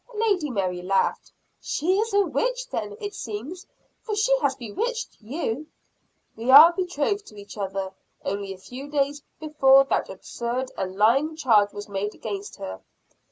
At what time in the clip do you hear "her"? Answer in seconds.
12.55-12.81